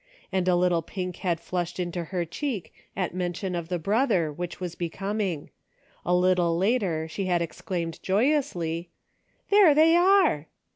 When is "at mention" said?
2.95-3.53